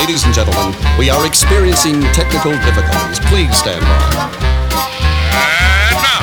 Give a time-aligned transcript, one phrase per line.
[0.00, 3.20] Ladies and gentlemen, we are experiencing technical difficulties.
[3.28, 3.98] Please stand by.
[5.90, 6.22] And now,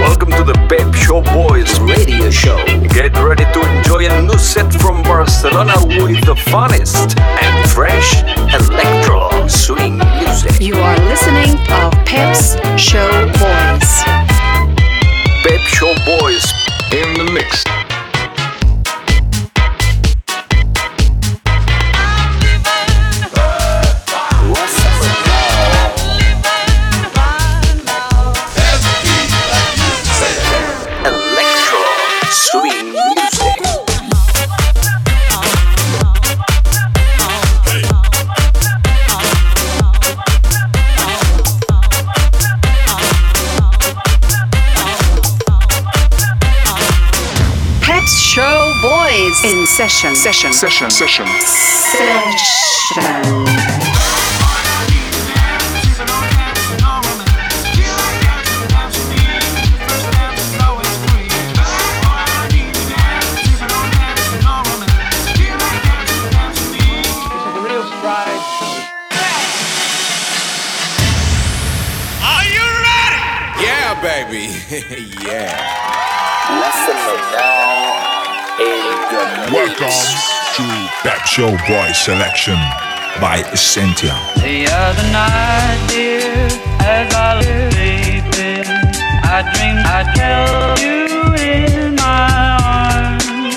[0.00, 2.56] welcome to the Pep Show Boys radio show.
[2.88, 8.22] Get ready to enjoy a new set from Barcelona with the funnest and fresh
[8.54, 10.58] electro swing music.
[10.58, 14.04] You are listening to Pep's Show Boys.
[15.44, 16.50] Pep Show Boys
[16.92, 17.62] in the mix.
[49.76, 50.14] Session.
[50.14, 50.52] Session.
[50.52, 50.90] Session.
[50.90, 51.26] Session.
[51.26, 52.52] Session.
[74.02, 74.52] baby.
[75.24, 75.71] yeah.
[79.12, 80.08] Welcome
[80.56, 80.64] to
[81.02, 82.56] Pep Show Boy Selection
[83.20, 84.16] by Essentia.
[84.36, 86.48] The other night, dear,
[86.80, 88.64] as I sleeping,
[89.22, 93.56] I dreamed I held you in my arms.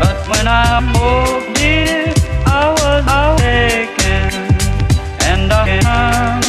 [0.00, 2.14] But when I woke, dear,
[2.46, 4.62] I was awakened,
[5.20, 6.43] and I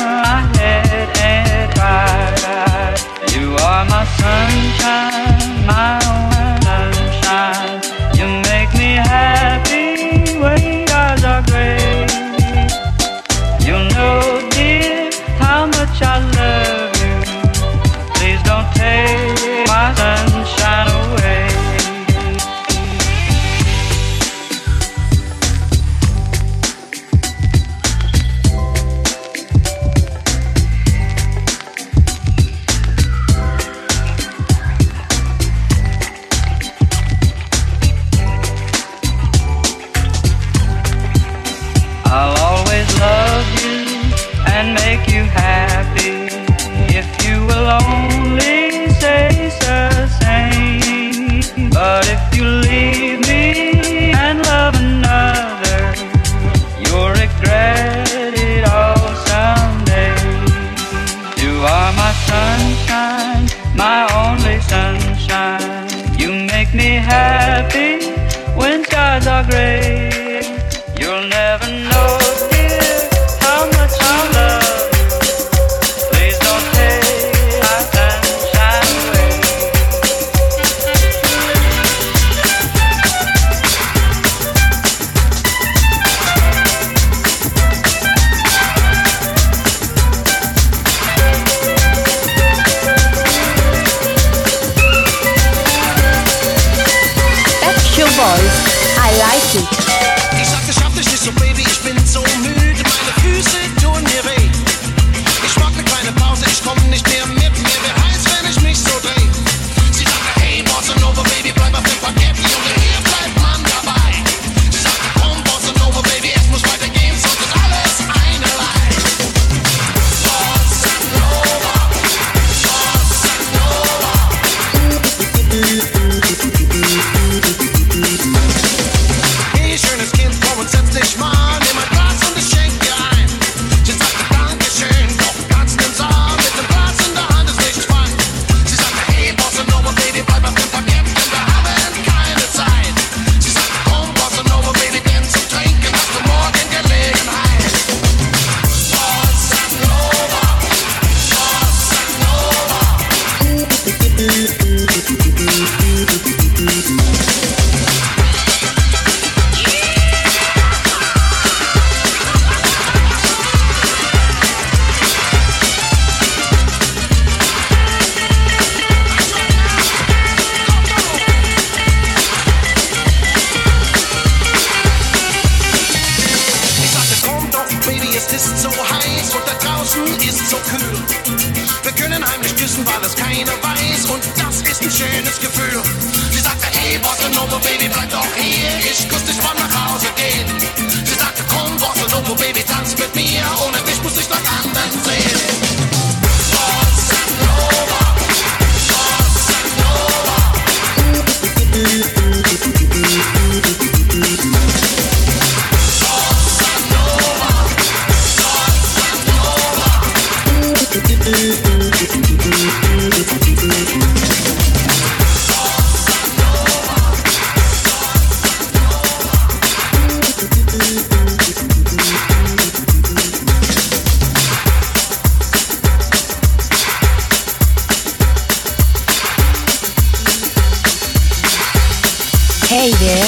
[232.85, 233.25] Hey there,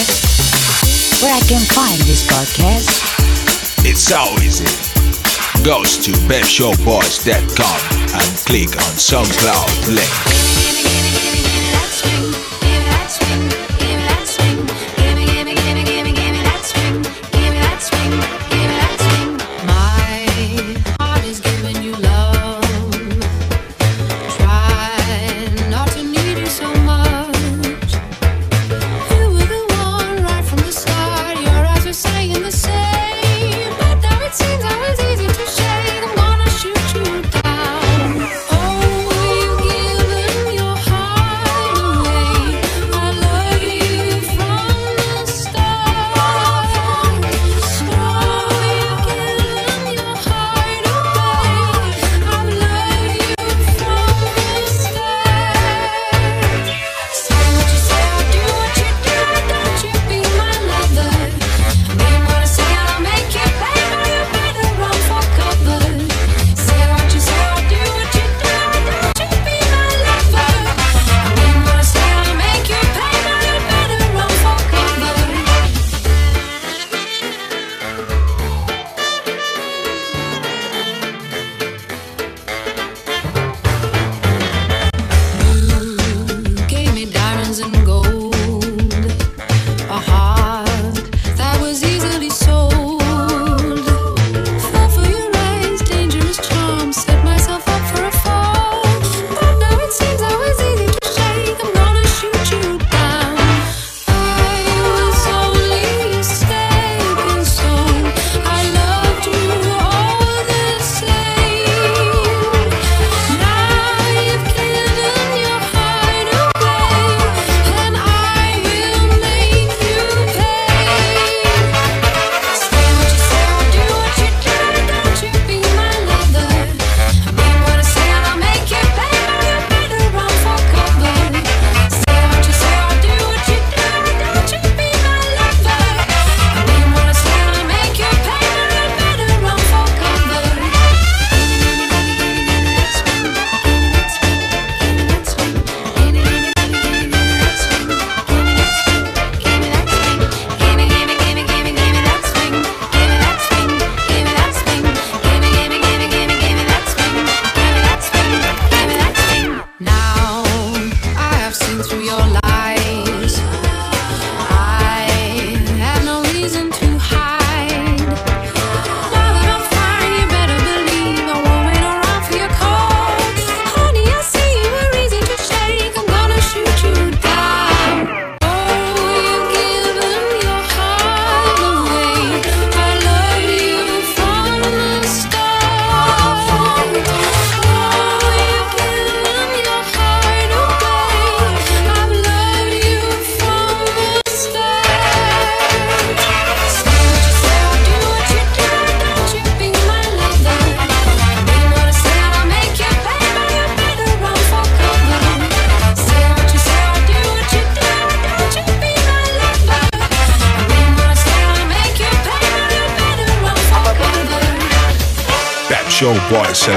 [1.24, 3.02] where I can find this podcast?
[3.84, 4.66] It's so easy.
[5.64, 7.80] Go to bevshowboys.com
[8.14, 10.67] and click on SoundCloud link.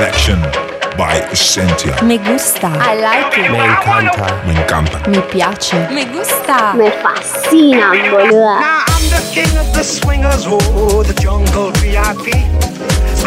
[0.01, 0.41] Selection
[0.97, 2.03] by Essentia.
[2.03, 2.69] Me gusta.
[2.69, 3.53] I like it.
[3.53, 4.47] Me encanta.
[4.47, 5.07] Me encanta.
[5.07, 5.77] me, piace.
[5.93, 6.73] Me gusta.
[6.75, 8.61] Me fascina, boluda.
[8.65, 12.33] Now I'm the king of the swingers, oh, the jungle VIP.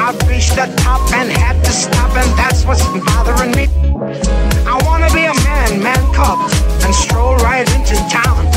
[0.01, 3.69] I reached the top and had to stop, and that's what's bothering me.
[4.65, 6.41] I wanna be a man, man cop,
[6.83, 8.49] and stroll right into town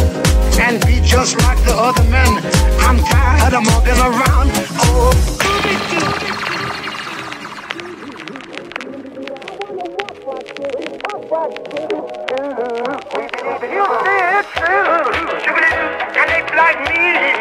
[0.64, 2.32] and be just like the other men.
[2.80, 4.49] I'm tired of mugging around.
[4.88, 5.12] Oh,
[11.37, 11.52] Can
[16.28, 17.36] they in me?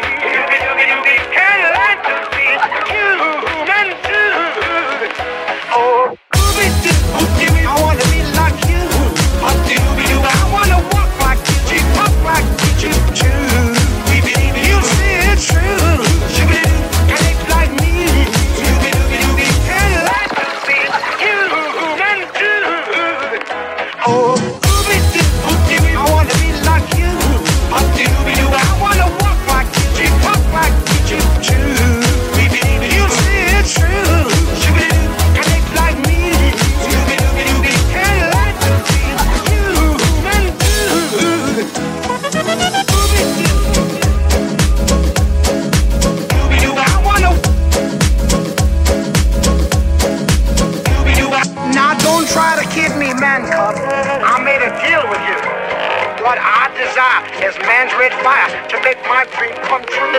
[59.76, 60.12] one true.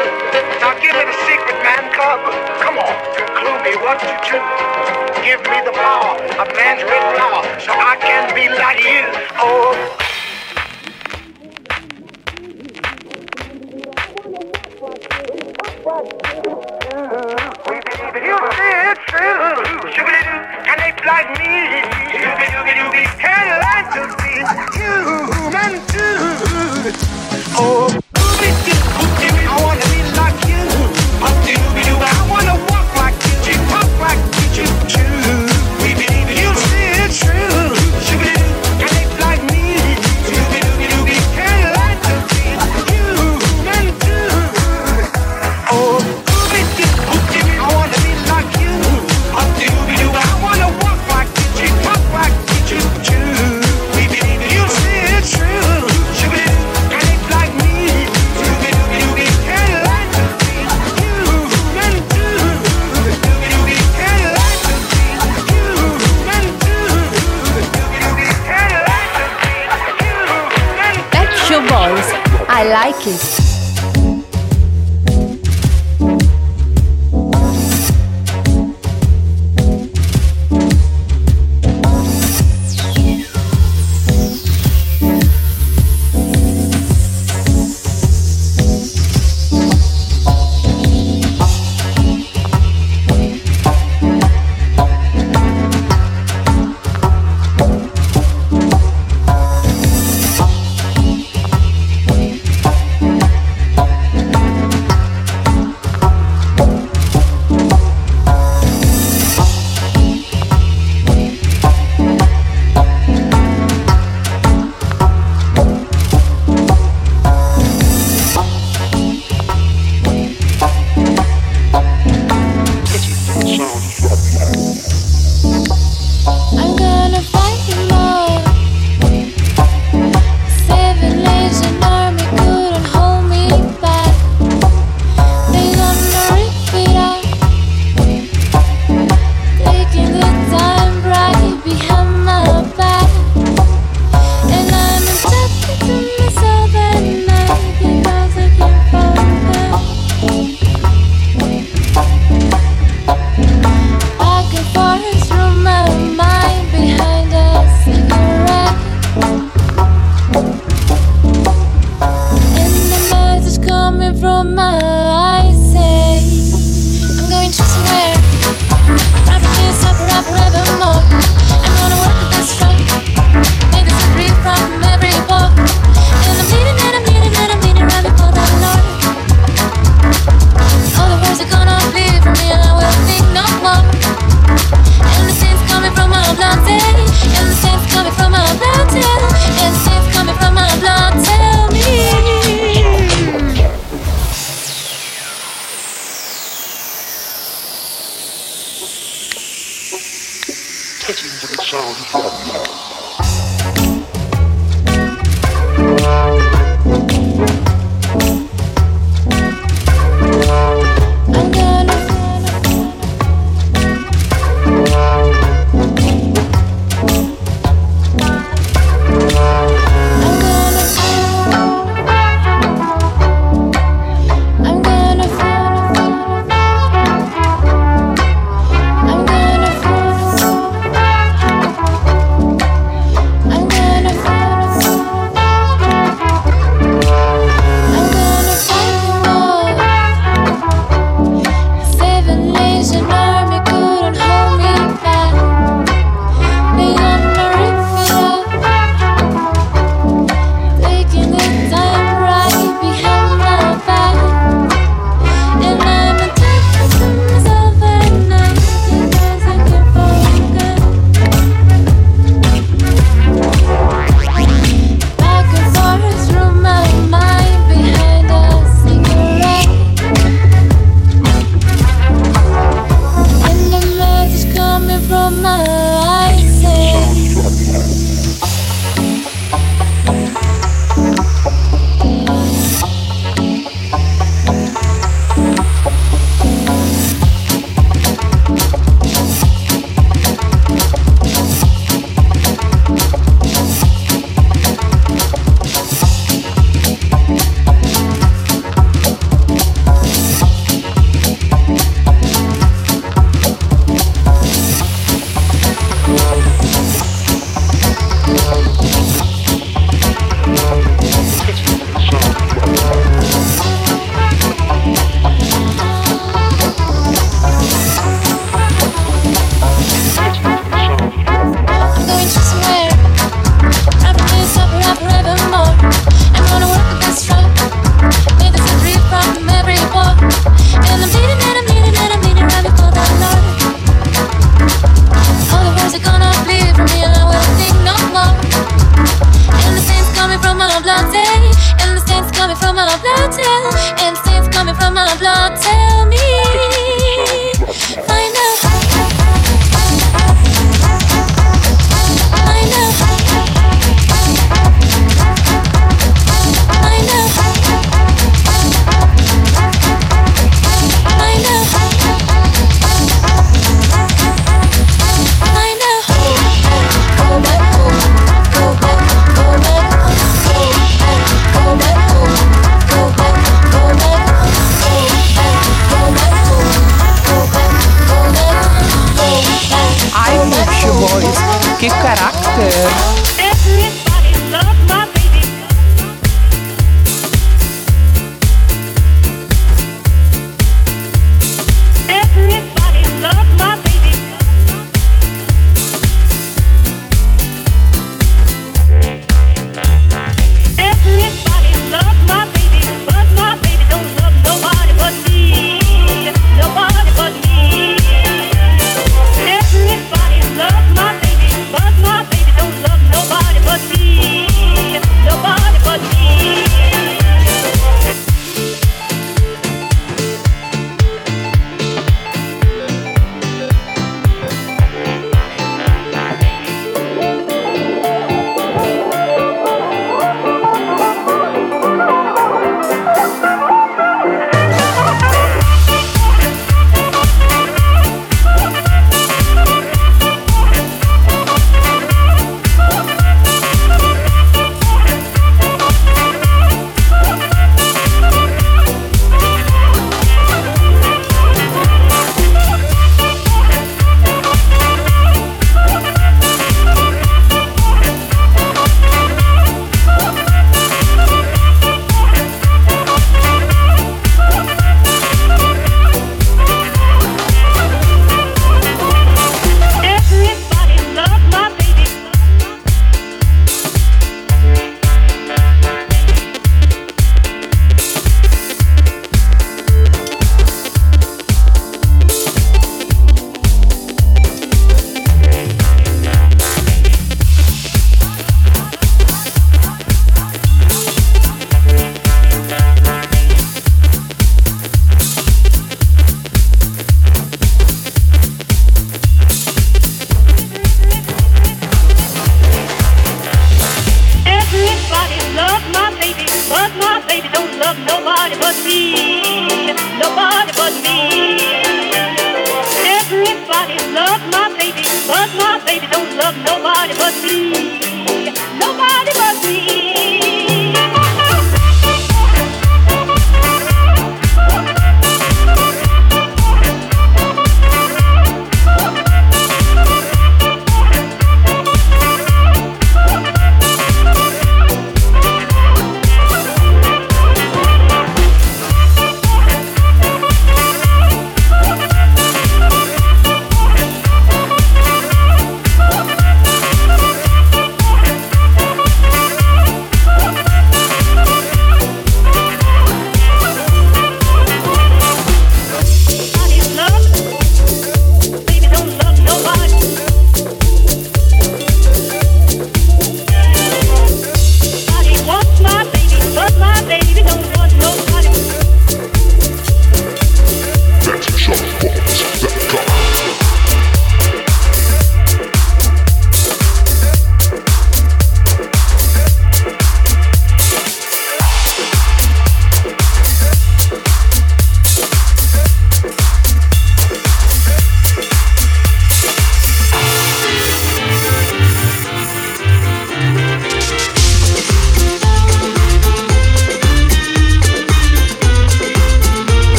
[0.62, 2.22] Now give me the secret, man cub.
[2.62, 4.38] Come on, conclude me what to do.
[5.26, 9.06] Give me the power of man's red power so I can be like you.
[9.40, 10.07] Oh.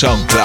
[0.00, 0.37] Click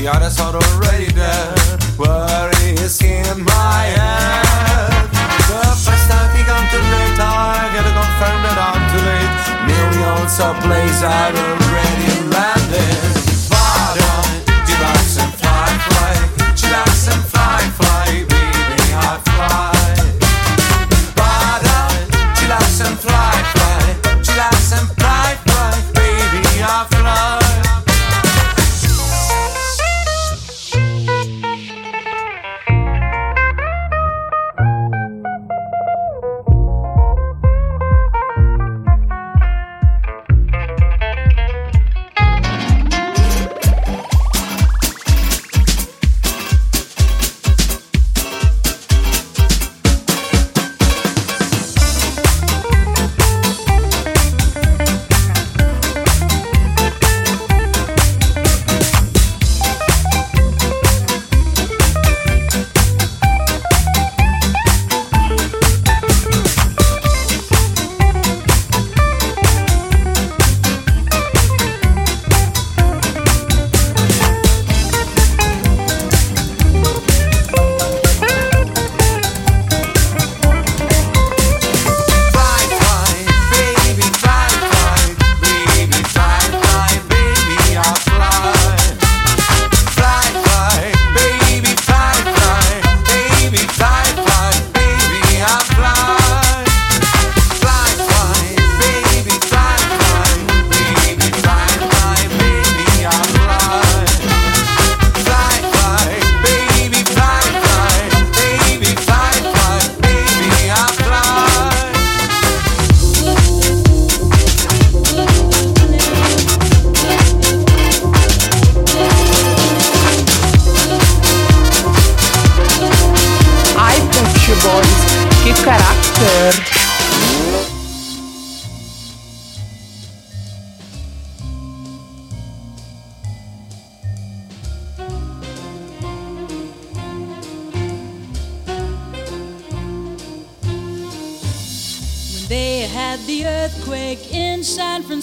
[0.00, 1.54] the others are already there.
[1.96, 5.10] Where is in my head?
[5.50, 7.20] The first I think I'm too late.
[7.20, 9.34] I gotta confirm that I'm too late.
[9.68, 12.19] Millions of places are already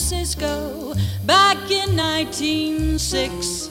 [0.08, 0.94] Francisco
[1.26, 3.68] back in 1906,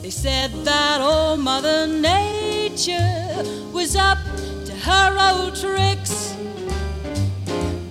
[0.00, 4.16] they said that old Mother Nature was up
[4.64, 6.34] to her old tricks.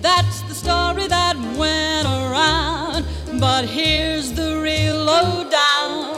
[0.02, 3.06] That's the story that went around,
[3.38, 6.16] but here's the real lowdown.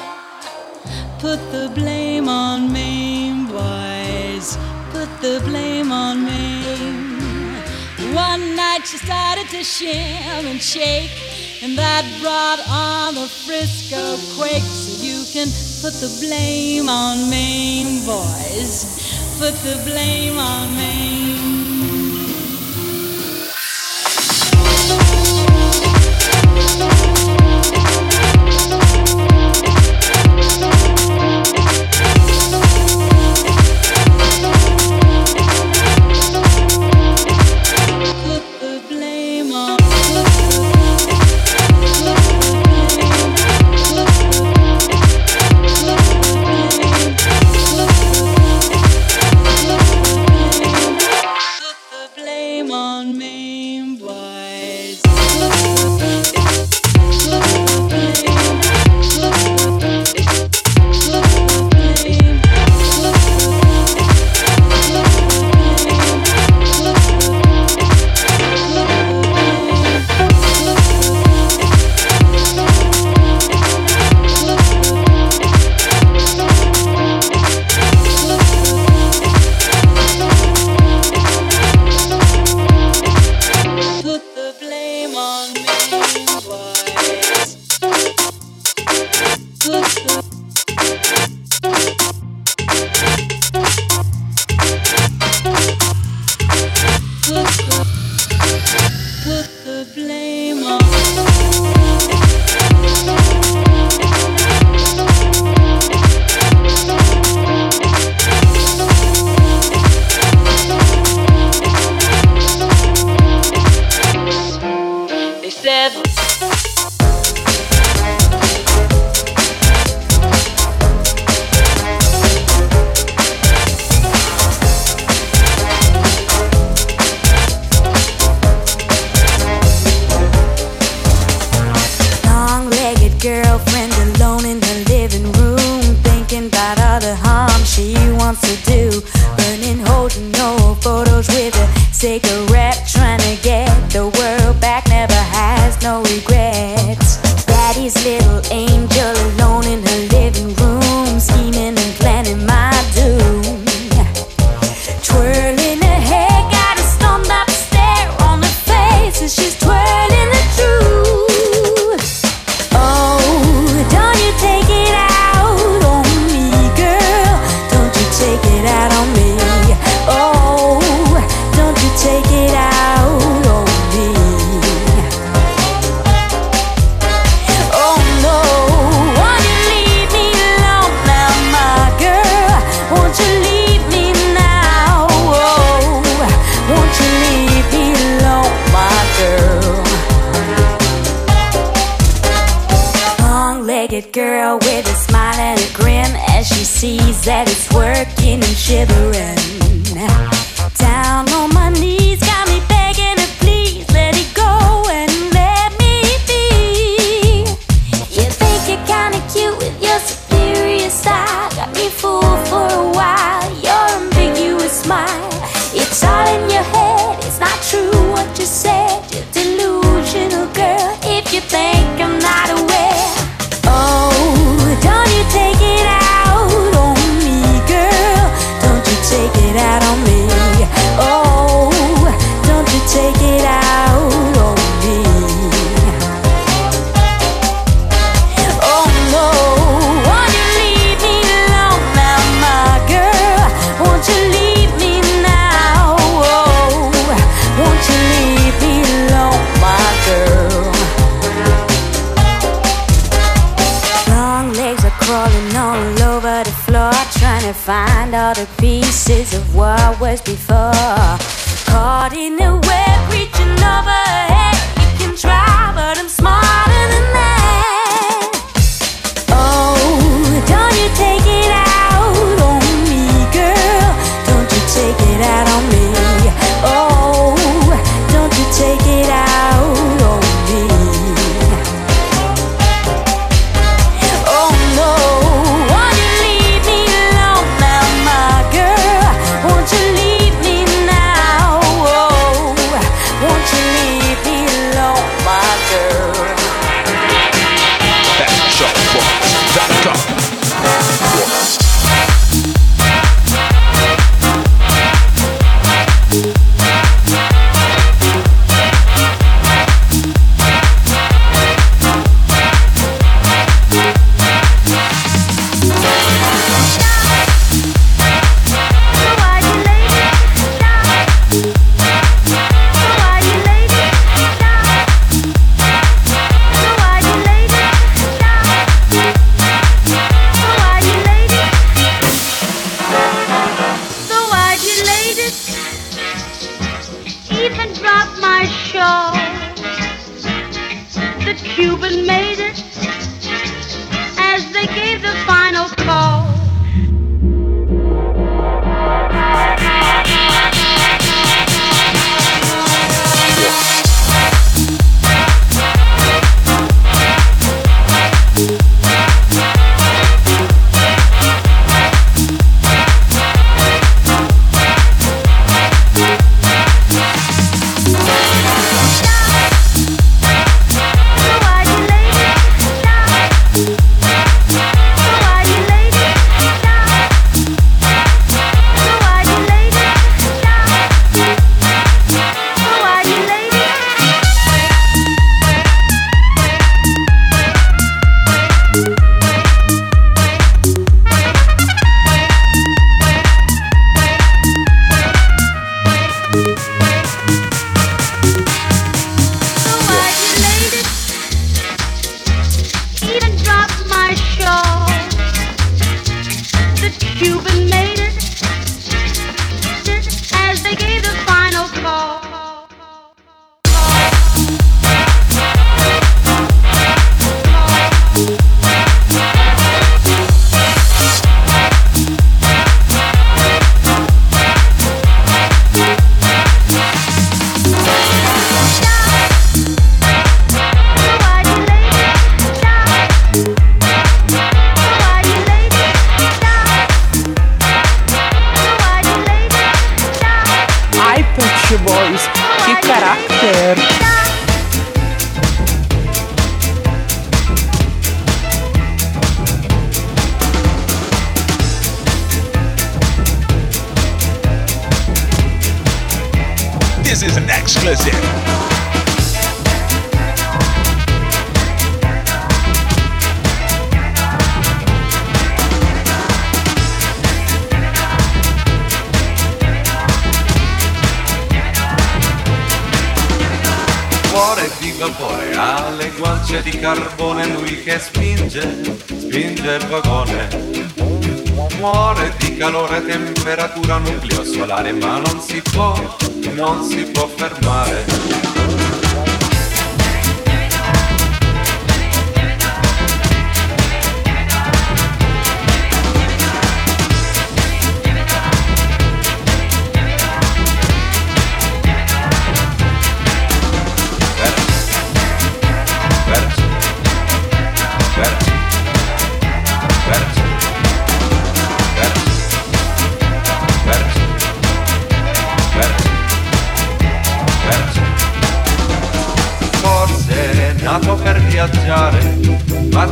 [1.18, 4.57] Put the blame on Mame, boys.
[4.90, 7.12] Put the blame on Mame.
[8.14, 11.11] One night she started to shim and shake,
[11.62, 14.62] and that brought on the Frisco quake.
[14.62, 15.46] So you can
[15.80, 18.84] put the blame on Mame, boys.
[19.38, 21.62] Put the blame on Mame.
[27.28, 27.41] Put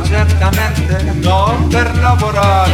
[0.03, 2.71] certamente non per lavorare.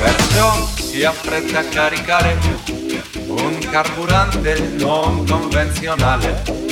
[0.00, 2.38] Perciò si affretta a caricare
[3.26, 6.63] un carburante non convenzionale.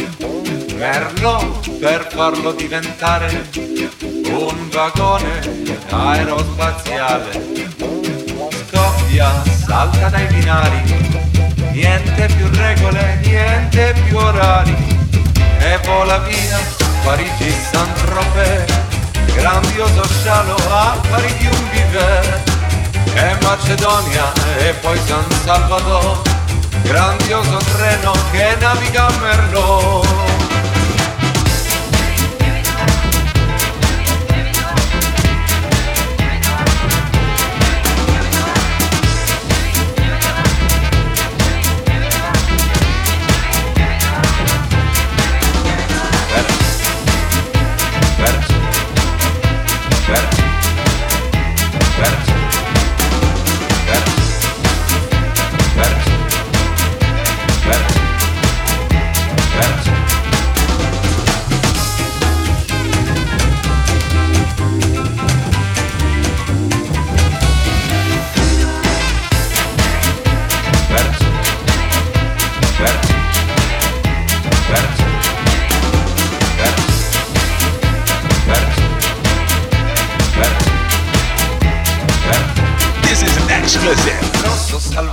[0.83, 3.49] Merlo per farlo diventare
[4.31, 7.31] un vagone aerospaziale.
[8.67, 9.31] Scoppia,
[9.65, 10.83] salta dai binari,
[11.71, 14.75] niente più regole, niente più orari.
[15.61, 16.59] E vola via
[17.05, 18.75] Parigi Saint-Tropez,
[19.37, 22.51] grandioso scialo a pari di un bivet
[23.15, 26.23] e Macedonia e poi San Salvador,
[26.83, 30.32] grandioso treno che naviga a Merlot.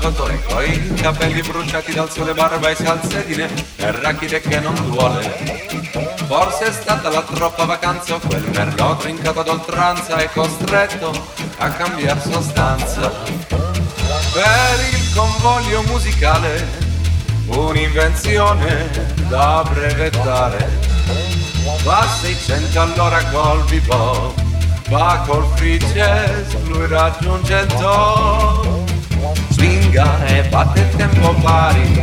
[0.09, 5.77] Rosso Salvatore, coi capelli bruciati dal sole, barba e salsedine, e rachide che non duole.
[6.25, 11.11] Forse è stata la troppa vacanza o quel merlot trincato ad oltranza e costretto
[11.57, 13.11] a cambiare sostanza.
[14.31, 16.67] Per il convoglio musicale,
[17.47, 18.89] un'invenzione
[19.27, 20.87] da brevettare.
[21.83, 24.41] Va a 600 all'ora col bebop,
[24.89, 25.79] va col free
[26.65, 28.78] lui raggiunge il top.
[29.91, 32.01] E batte il tempo pari,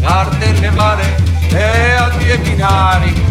[0.00, 1.16] parte le mare
[1.48, 3.30] e a due binari.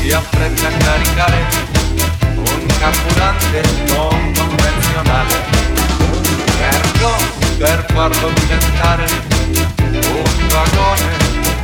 [0.00, 1.38] Si affretta a caricare
[2.34, 5.59] un carburante non convenzionale.
[7.60, 9.04] Per farlo diventare
[9.82, 11.16] un vagone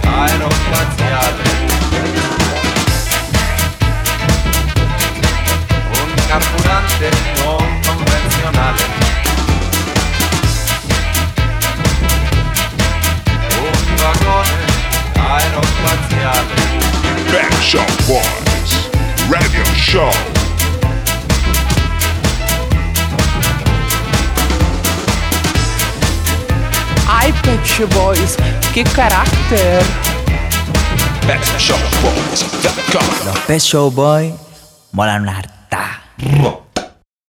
[0.05, 1.43] aerospaziale.
[5.89, 7.11] Un carburante
[7.43, 8.83] non convenzionale.
[13.59, 14.65] Un vagone
[15.15, 16.55] aerospaziale.
[17.31, 18.91] Back Shop Boys
[19.31, 20.36] Radio Show.
[27.27, 28.37] Ai Pet Shop Boys,
[28.73, 29.85] che carattere!
[31.27, 34.33] PetShopBoys.com Los Pet Show Boy
[34.91, 36.66] molan harta.